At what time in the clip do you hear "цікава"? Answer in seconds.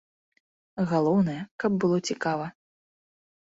2.11-2.45